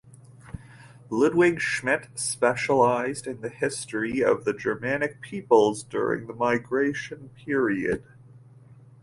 [1.11, 8.03] Ludwig Schmidt specialized in the history of the Germanic peoples during the Migration Period.